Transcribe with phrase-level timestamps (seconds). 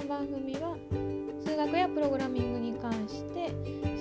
[0.00, 0.76] の番組は
[1.44, 3.50] 数学やプログラミングに関して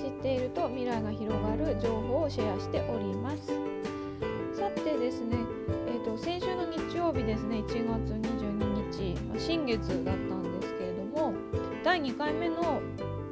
[0.02, 3.48] 知っていると未来が広がる情報をシェアしております。
[4.54, 5.38] さてですね、
[5.88, 11.34] えーと、先週の日曜日ですね1月22日、まあ、新月だったんですけれども
[11.84, 12.82] 第2回目の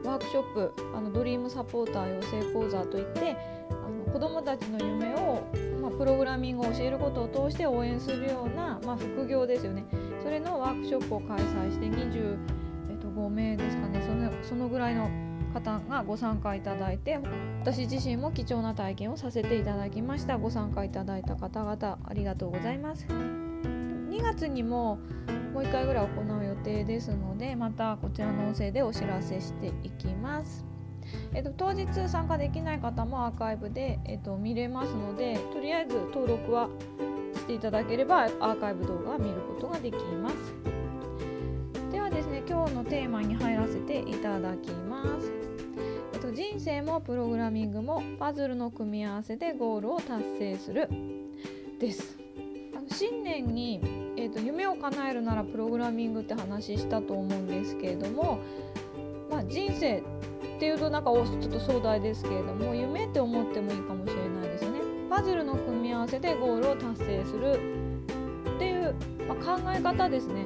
[0.06, 3.36] ワークショップあのドリームサポーター養成講座といって
[3.70, 5.44] あの子どもたちの夢を、
[5.82, 9.86] まあ、プログラミングを教えることを通して応援するような、まあ、副業ですよね。
[10.28, 14.02] それのワークショップを開催して25名ですかね。
[14.06, 15.10] そのそのぐらいの
[15.54, 17.18] 方がご参加いただいて
[17.62, 20.38] 私自身も貴重な体験をさせていただきました。
[20.38, 23.06] ご参加いただいた方々ありがとうございます。
[23.06, 25.00] 2月にも
[25.54, 30.66] もう1回ぐらい行う予定ですのでまたこちらの音声でお知らせしていきます。
[31.34, 36.68] えっと、当日参加できない方もアーカイブで、えっと、見れますのでとりあえず登録は
[37.48, 40.36] していただければアーカイブ動画は見ることができます。
[41.94, 45.32] ではですね今日のテーマに入らせていただきます。
[46.14, 50.90] えっと、人生もプログラミングもパズルの組み合わせでゴールを達成する
[51.80, 52.18] です。
[52.76, 53.80] あの新年に
[54.18, 58.40] えーと、夢を叶えるならプログラミングって話したと思うんですけれども、
[59.30, 64.87] まあ、人生っていうとなんかちょっと壮大ですけれども夢って思ってもいいかもしれないですね。
[65.10, 67.60] パズルの組み合わせでゴールを達成する
[68.56, 68.96] っていう、
[69.28, 70.46] まあ、考え方ですね。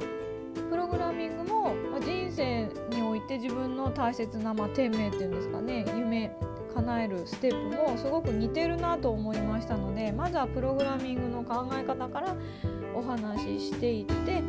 [0.69, 6.31] プログラミングも、ま、人生において自分の大切な、まあ、天命っていうんですかね夢
[6.73, 12.35] 叶えるステップもすごく似てるなと思いましたのでまずはプログラミングの考え方から
[12.95, 14.41] お話ししていって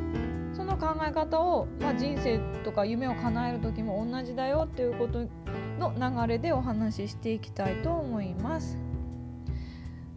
[0.55, 5.27] その考え方を、まあ、人生とか夢を叶える時も同じだよっていうこと
[5.79, 8.92] の流れでお話ししていきたいと思います。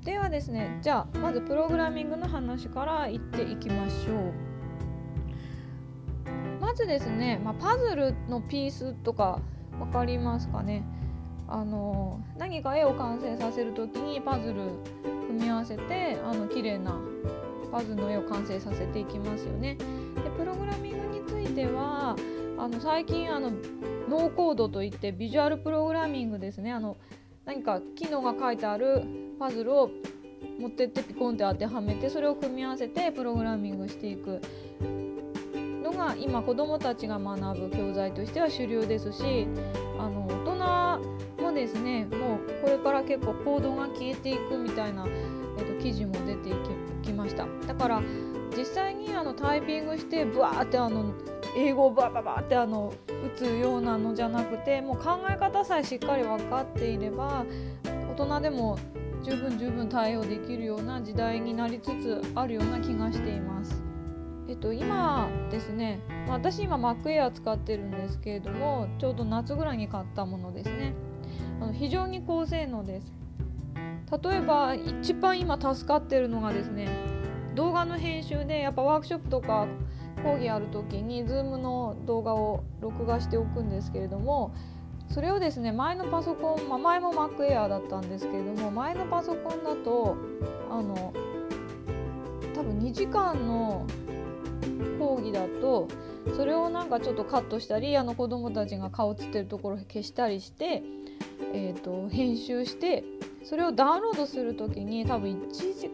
[0.06, 4.34] ではですねじゃあまずプログラミングの話からいっていきましょう。
[6.61, 9.39] まずですね、まあ、パズルのピースとか
[9.80, 10.83] 分かりますかね？
[11.48, 14.70] あの何か絵を完成させる時にパズル
[15.27, 16.99] 組み合わせてあの綺麗な
[17.71, 19.76] パズルの絵を完成させていきますよね。
[19.76, 22.15] でプログラミングについては
[22.60, 23.49] あの最近あの
[24.08, 26.98] ノーコードといってビジュアルプログラミングですねあの
[27.45, 29.04] 何か機能が書いてある
[29.39, 29.89] パズルを
[30.59, 34.41] 持ってってピコンって当てはめてそれを組み合わせてプログラミングしていく
[35.83, 39.47] のが今子どもたちが学ぶ教材としては主流ですし
[39.99, 40.99] あの大
[41.37, 46.49] 人もですねもうこれから結構コードが消えていくみたいな、えーと、記事も出て
[47.03, 47.45] きました。
[47.67, 48.02] だから
[48.57, 51.13] 実際にあのタイピングしてブワーってあの
[51.57, 57.45] 英語をバババってあの打つようなのじゃなくてもう考え方さえしっかり分かっていれば
[58.17, 58.77] 大人でも
[59.25, 63.81] 十分十分対応できるような時代になりつつあるような気がしています。
[64.47, 70.93] えっと、今ですね、ま私今 Mac Air 使ってるんですけれどもちょうど夏ぐらいに買ったものですね
[71.59, 73.11] あの非常に高性能です
[74.23, 76.87] 例えば一番今助かってるのがですね
[77.55, 79.67] 動画の編集でやっぱワークショップとか
[80.21, 84.53] 講義ある時に Zoom の動画を録画しておくんですけれども
[85.10, 90.17] それをですね前のパソコン、まあ、前も Mac Air だったんですけれども前のパソコンだと
[90.70, 91.14] あの
[92.54, 93.86] 多分2時間の
[94.99, 95.88] 講義だと
[96.36, 100.83] それをなんかちょっとカットしたりあの子どもたちが顔つってるところ消したりして、
[101.54, 103.04] えーと、編集して
[103.44, 105.92] それをダウンロードする時に多分1時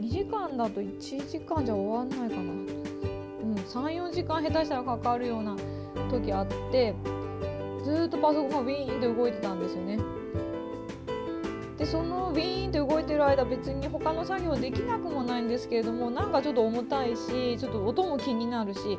[0.00, 0.98] 2時間だと1
[1.30, 5.54] 時間じゃ終わんないかな、うん、34時間下手したらかかるような
[6.10, 6.94] 時あって
[7.84, 9.98] ずっとパソコンがウィーンって動いてたんですよね。
[11.78, 18.98] でそのウィーンって動いてる間別に他の作業できなくもないんですけれどもなんかちょっと重たいしちょっと音も気になるし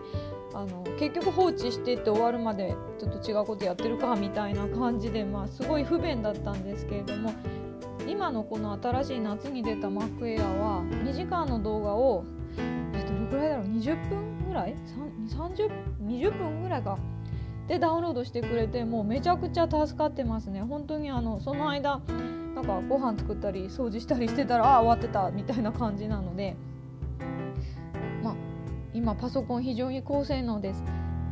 [0.53, 7.33] あの結局放置してって終わるまでちょっと違うことやってるかみたいな感じで、まあ、すごい不便だったんですけれども
[8.07, 12.25] 今のこの新しい夏に出た MacAir は2時間の動画を
[12.57, 14.75] えどれくらいだろう？20分ぐらい
[15.27, 15.71] ？30
[16.03, 16.97] 20分ぐらいか。
[17.67, 20.61] でダウンロードしてくれてもうめちゃくちゃ助かってますね。
[20.61, 22.01] 本当にあのその間
[22.53, 26.55] なんかご飯作ったり掃除したりしてたらああ終わってたみたいな感じなので
[28.23, 28.35] まあ
[28.93, 30.83] 今パソコン非常に高性能です。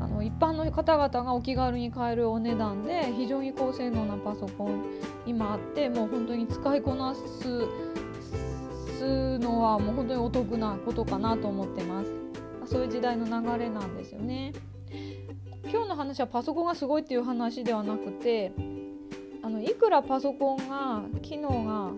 [0.02, 4.84] あの一般の方々がお気軽に買えるお値段で非常に高性能なパソコン
[5.26, 7.22] 今あってもう本当に使いこなす
[8.98, 12.12] すのはもう本当にお得なことかなと思ってます。
[12.66, 14.52] そういう時代の流れなんですよね。
[15.74, 18.52] 今日の話はパソコンがすごいっていう話ではなくて
[19.42, 21.90] あのいくらパソコンが機能が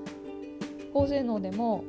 [0.93, 1.83] 高性能でも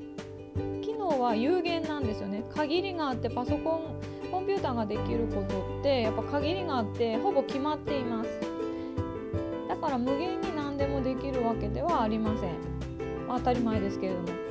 [0.83, 2.43] 機能は有限なんですよね。
[2.53, 4.01] 限りがあってパソコン
[4.33, 8.31] コンピューターができることってやっぱ限りがあってほぼ決まっています。
[9.69, 12.51] だから無限に何でもできるわけではありません、
[13.29, 14.46] まあ、当たり前ですけれども。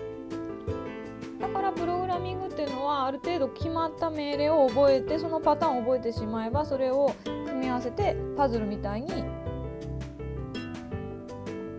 [1.56, 9.24] からプログラミングっていうのはある程度決まった命令を覚えてそのパターンを覚えてしまえばそれを組み合わせてパズルみたいに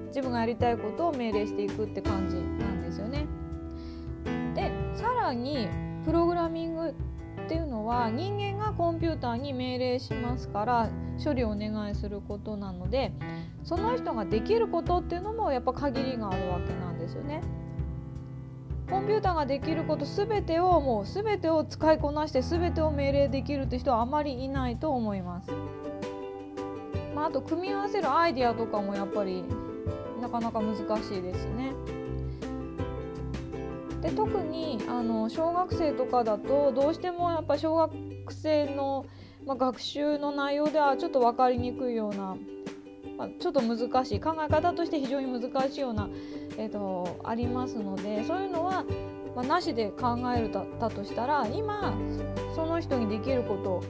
[0.07, 3.27] 自分がやりたいことを命令していくって感じなんですよね。
[4.55, 5.69] でさらに
[6.07, 6.95] プログラミング
[7.45, 10.89] っていうのは人間がコンピューターに命令しますから
[11.23, 13.13] 処理をお願いすることなので
[13.63, 17.43] その人ができることっていうのもやっぱ限りがあるわけなんですよね。
[18.89, 25.51] コンピューターができること全てをもう全てを使いこなして全てを命令できるって人はあまりいないと思います。
[27.15, 29.43] まあ、あと組み合わせるアイディアとかもやっぱり
[30.21, 30.81] なかなか難し
[31.19, 31.73] いですね。
[34.03, 37.93] で特にあの小学生とかだとどうしてもやっぱ小学
[38.31, 39.07] 生の、
[39.45, 42.37] まあ、学習の内容ではちょっと分かりにくいような、
[43.17, 46.09] まあ、ちょっと難しい考え方として非常に難しいような、
[46.59, 48.85] えーと、ありますのでそういうのは、
[49.35, 51.97] まあ、なしで考えるだとしたら今
[52.55, 53.83] その人にできること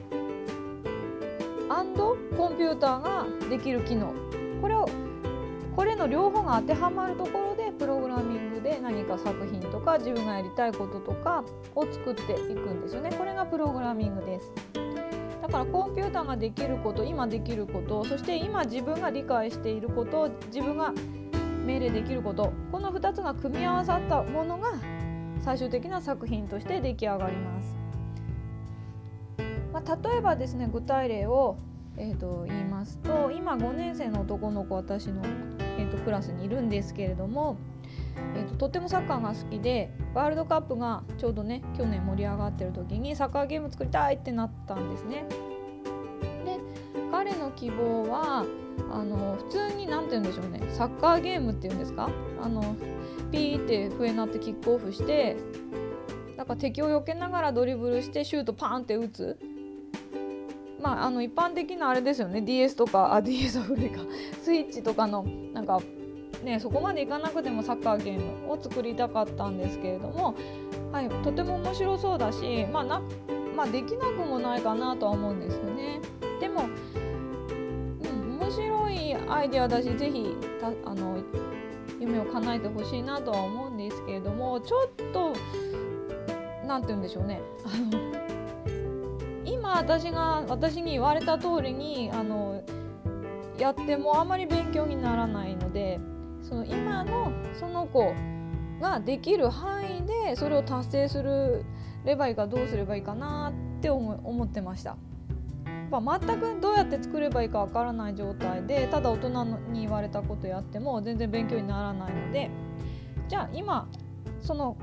[1.69, 4.13] アンドコンピューターができる機能。
[4.61, 4.87] これを
[5.75, 11.43] これの両方が当てはまるところでプログラミングで何か作品とか自分がやりたいこととか
[11.75, 13.11] を作っていくんですよね。
[13.15, 14.51] これがプログラミングです。
[15.47, 20.93] だからコンピューターができること今できることそして今自分が理解していること自分が
[21.65, 24.73] 命令できることこの2つが組み合わさったものが
[25.43, 27.75] 最終的な作品として出来上がります、
[29.71, 31.57] まあ、例えばですね具体例を
[31.99, 35.23] えーと、言いますと今5年生の男の子私の、
[35.79, 37.57] えーと、クラスにいるんですけれども、
[38.35, 45.25] えーと、とってもサッカーが好きでワールドカップがちょうどね去年盛り上がってる時にサッカーゲーム作りたいってなったんですね。
[46.45, 46.59] で
[47.11, 48.45] 彼の希望は
[48.91, 50.61] あの普通に何て言うんでしょうね。
[50.69, 52.09] サッカーゲームっていうんですか？
[52.41, 52.75] あの
[53.31, 55.35] ピーって笛鳴ってキックオフして
[56.37, 59.37] なんか敵を避けながらドリブルしてシュートパーンって打つ。
[60.79, 62.39] まあ、あの一般的なあれですよね。
[62.41, 63.99] DS とかあ DS は古いか
[64.43, 65.81] スイッチとかのなんか
[66.47, 70.33] ねそこまでいかなくてもサッカーゲームを作りたかったんですけれども、
[70.91, 73.01] はい、とても面白そうだし、まあな
[73.55, 75.99] まあ、できなくもないかなとは思うんですよね。
[76.39, 76.65] でも、
[78.03, 81.17] うん、面白いアイデアだしぜひたあの
[81.99, 85.33] 夢を叶えてほしいなとは思うんですけれどもちょっと
[86.65, 87.97] 何て言うんでしょうねあの
[89.51, 92.61] 今私が私に言われた通りにあの
[93.57, 95.99] やってもあまり勉強にならないので
[96.47, 98.13] その今のその子
[98.79, 101.65] ができる範囲でそれを達成する
[102.05, 104.97] ればいいかどうすればいいかなって思ってました。
[105.89, 109.29] ま、全くどうやって作ればいいかわからない状態でただ大人
[109.71, 112.51] に言われたことやっても全然勉強にならないので
[113.29, 113.87] じゃあ今
[114.41, 114.75] その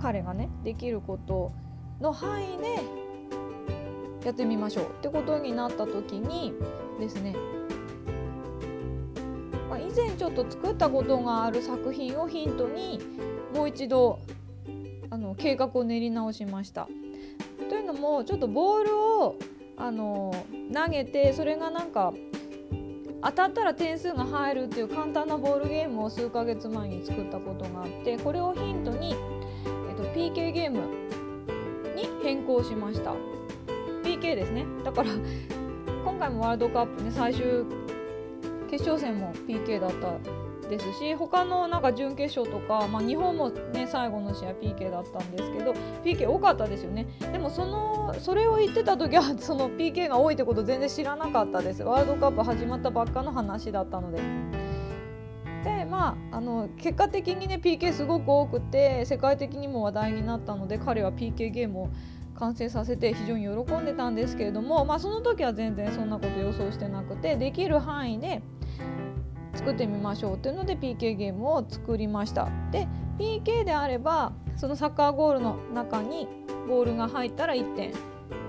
[0.00, 1.52] 彼がねできること
[2.00, 2.80] の範囲で
[4.24, 6.54] やってみましょうってことになった時に
[6.98, 7.36] ですね、
[9.96, 13.00] 前ちょっと作ったことがある作品をヒントに
[13.54, 14.18] もう一度
[15.10, 16.86] あの計画を練り直しました。
[17.70, 19.36] というのもちょっとボールを
[19.76, 20.32] あの
[20.72, 22.12] 投げてそれがなんか
[23.22, 29.16] 当たったら点数が入るっていう簡単なボールゲームを数ヶ月前に作ったことがあってこれをヒントに、
[29.88, 30.80] えっと、PK ゲーム
[31.96, 33.14] に変更しました。
[34.02, 35.10] PK ですねだから
[36.04, 37.64] 今回もワールドカップね最終
[38.66, 54.20] 決勝戦も PK だったですし他のなんか準決勝とか、まあ、日本もね最後の試合 PK だったんですけど PK 多かったですよねでもそのそれを言ってた時は その PK が多いってこと全然知らなかったですワールドカップ始まったばっかの話だったので。
[55.64, 61.88] でまあ、あの結果的にね PK すごく多くて世界的にも話題になったので彼は PK ゲームを
[62.38, 68.42] 完成させて非常に喜んでたんですけれども、まあ、その時は全然そんなこと予想してなくてできる範囲で
[69.56, 72.48] 作ってみましょうっていうので PK ゲームを作りました。
[72.70, 72.86] で
[73.18, 76.28] PK であればそのサッカーゴールの中に
[76.68, 77.92] ボールが入ったら1点。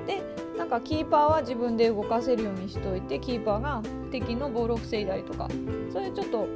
[0.06, 0.22] で
[0.58, 5.48] なんかキーパーは自分で動かせるようにしといてキーパーが敵のボールを防いだりとか。
[5.92, 6.48] そういうちょっと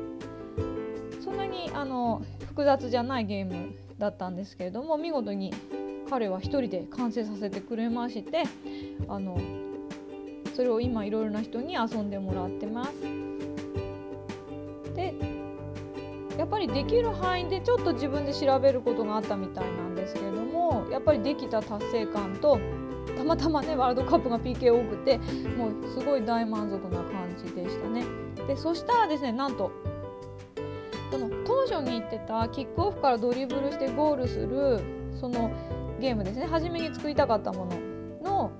[1.23, 5.53] そんなにあの複雑じゃないゲームだったんですけれども見事に
[6.09, 8.43] 彼は一人で完成させてくれまして
[9.07, 9.39] あの
[10.53, 12.91] それを今いろいろな人に遊んでもらってます。
[14.93, 15.13] で
[16.37, 22.59] やっぱりできる範囲でちょっと自分で調べることがあったみたいなんですけれどもやっぱりできた達成感と
[23.17, 25.17] たまたまねワールドカップが PK 多くて
[25.57, 28.05] もうすごい大満足な感じでしたね。
[28.47, 29.71] でそしたらですねなんと
[31.11, 34.79] その当初に言ってたキックオフからドリブルしてゴールする
[35.19, 35.51] その
[35.99, 37.71] ゲームですね初めに作りたかったもの
[38.23, 38.51] の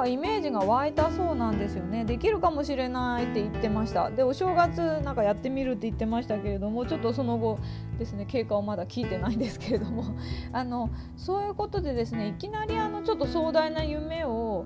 [0.00, 2.04] かイメージが湧いたそうなんですよね。
[2.04, 4.10] できるかもしれないって言ってました。
[4.10, 7.58] でお正月なんかやってみるって言ってましたけれどもちょっとその後
[7.98, 10.04] ですね経過をまだ聞いてないんですけれども。
[10.52, 14.64] あのそういうことでですねいきなりあのちょっと壮大な夢を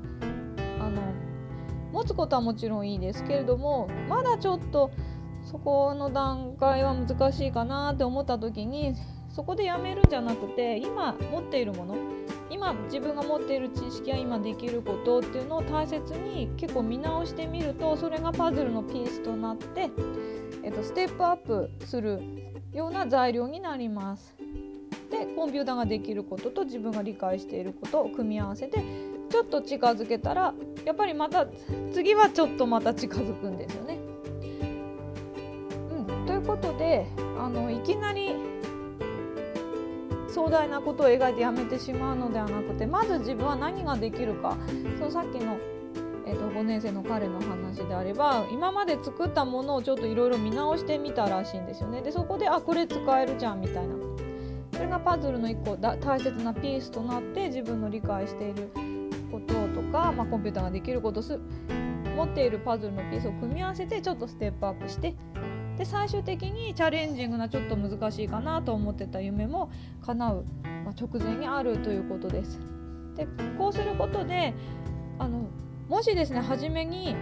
[0.81, 1.03] あの
[1.93, 4.91] 持つことはもちろんいいですけれどもまだちょっと
[5.45, 8.95] そこの段階は難しいかなって思った時に
[9.35, 11.97] そこでやめるんじゃなくて今持っているもの
[12.51, 19.91] 今自分が持っている知識や今できることっていうのを大切に結構見直してみるとそれがパズルのピースとなって、
[20.63, 22.23] えっと、ステップアップする
[22.73, 24.37] ような材料になります。
[25.11, 28.83] でコンピューターができることと自分が理解していることを組み合わせて
[29.31, 31.47] ちょっと近づけたらやっぱりまた
[31.93, 33.99] 次はちょっとまた近づくんですよね。
[35.91, 37.07] うん、ということで
[37.39, 38.54] あのいきなり
[40.35, 44.59] 壮大なことを描いてやめてしまうのではなくてまず自分は何ができるか
[44.99, 45.59] そうさっきの、
[46.27, 52.03] えーと、5年生の彼の話であれば今まで作ったものをちょっといろいろ見直してみたらしいんですよね。
[52.03, 53.95] でそこであこれ使えるじゃんみたいな
[54.73, 58.71] それがパズルの1個だ大切なピースとなって自分の理解している
[59.31, 61.39] こととか、まあ、コンピューターができることす
[62.17, 65.15] 持っているパズルのピースを組み合わせてちょっとステップアップして
[65.79, 69.71] で最終的にチャレンジングなちょっと難しいかなと思ってた夢も
[70.05, 70.45] 叶う、
[70.85, 72.61] まあ、直前にあるということです。
[73.17, 73.27] で
[73.59, 74.55] こうすることで
[75.19, 75.49] あの
[75.89, 77.15] もしですね初めに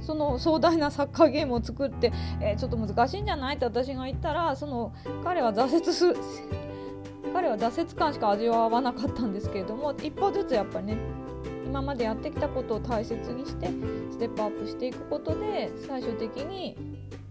[0.00, 4.92] その壮大なサッカーゲームを作って、えー、ちょっと難しいんじゃないって私が言ったらその
[5.24, 6.16] 彼は挫折する
[7.34, 10.96] 彼は挫折感しか味わわなかったんですけれども一歩ずつやっぱりね
[11.66, 13.66] 今までやってきたことを大切にして
[14.10, 16.76] ステップアップしていくことで最終的に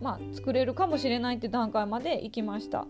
[0.02, 2.86] まあ、作れるかもしれないって段階まで行きました、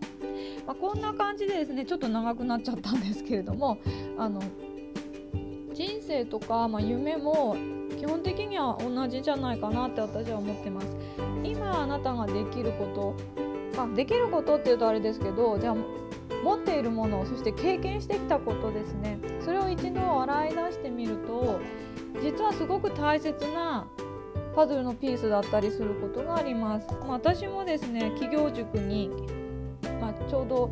[0.66, 3.80] まあ、こんな感じでですねちょっと長くなっちゃったんですけれども
[4.18, 4.42] あの
[5.74, 7.56] 人生とか、まあ、夢も
[7.98, 10.88] 基本的には同じじゃないかなって私は思ってます。
[11.44, 13.16] 今あなたができるこ
[13.76, 15.76] とあできることっていうとあれですけどじゃあ
[16.44, 19.20] 持っているものそして経験してきたことですね。
[19.40, 21.60] それを一度洗い出してみると
[22.22, 23.88] 実はすごく大切な
[24.58, 26.88] パズルのピースだったりすることがあります。
[27.02, 29.12] まあ、私もですね企業塾に、
[30.02, 30.72] まあ、ちょうど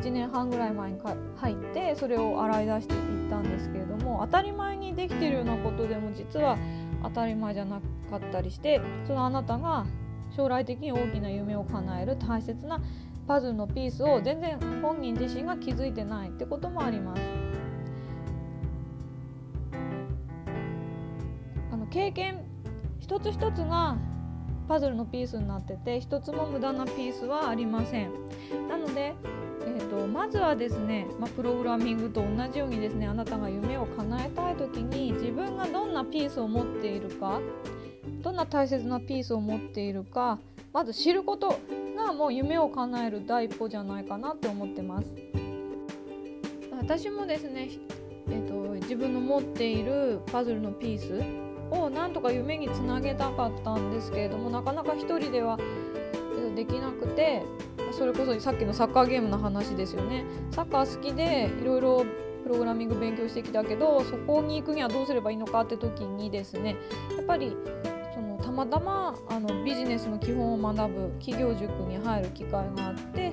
[0.00, 0.98] 1年半ぐらい前に
[1.36, 6.56] 入ってそれを洗い出していったんですけれども当たり前にできてるようなことでも実は
[7.02, 7.78] 当たり前じゃな
[8.08, 9.84] かったりしてそのあなたが
[10.34, 12.80] 将来的に大きな夢を叶える大切な
[13.26, 17.20] パズルのピースを全然本人自身が気づいてないってこともあります。
[21.70, 22.47] あの経験
[23.08, 23.96] 一つ一つが
[24.68, 28.12] パズルのピースになってて一つも無駄なピースはありません。
[28.68, 29.14] なので、
[29.64, 37.40] えーと、まずはですね、まあ、プログラミングと同じようにですねあなたが夢を叶えたい時に自分がどんなピースを持っているか
[38.20, 40.38] どんな大切なピースを持っているか
[40.74, 41.58] まず知ること
[41.96, 45.08] がもう夢を叶える第一歩じゃないかなって思ってます。
[46.78, 47.70] 私もですね、
[48.28, 55.58] えーと自分の持っているパズルのピースをなんとか夢につなげたかったんですけれどもなかなか一人では
[56.54, 57.42] できなくて
[57.92, 60.24] それこそさっきのサッカーゲームの話ですよね。
[60.50, 62.04] サッカー好きでいろいろ
[62.42, 66.76] プログラミング勉強してきたけどそこに行くにはどうすればいいのかって時にですね
[67.16, 67.56] やっぱり
[68.14, 73.32] そのたまたまあのビジネスの基本を学ぶ企業塾に入る機会があって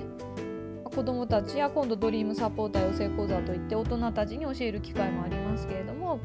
[0.84, 6.20] 子どもたちや今度ドリームサポーター養成講座といって大人たちに教える機会もありますけれども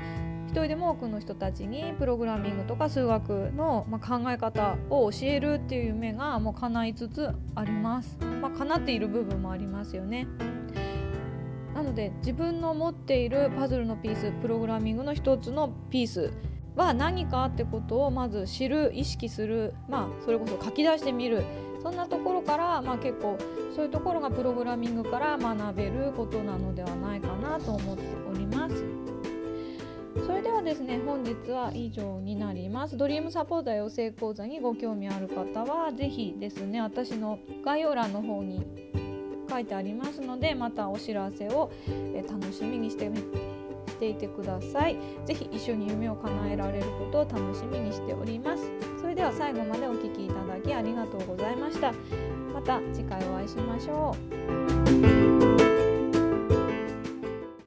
[0.51, 8.17] 一人でも多くの人たちにプログラミングとか数学の、ま考え方を教えるっていう夢がもう叶いつつあります。
[8.41, 10.27] まあ、叶っている部分もありますよね。
[11.73, 16.33] なので自分の持っているパズルのピースプログラミングの一つのピース
[16.75, 21.43] は何かってことをまず知る意識するまあそれこそ書き出してみる
[21.81, 23.37] そんなところから、まあ、結構
[23.73, 28.90] そういうところがプログラミングから学べることなのではないかなと思っております。
[30.41, 32.97] れではですね本日は以上になります。
[32.97, 38.65] ドリームサポーター養成講座にご興味ある方は是非ですね私の概要欄の方に
[39.49, 41.71] 書いてありますのでまたお知らせを
[42.27, 43.11] 楽しみにして
[43.87, 44.97] していてください。
[45.27, 48.63] 是非一緒に夢を叶えられることを楽しみにしております。
[48.99, 51.93] それでは最後までお聴きいただきありがとうございました。
[52.51, 54.15] また次回お会いしましょ
[55.17, 55.20] う。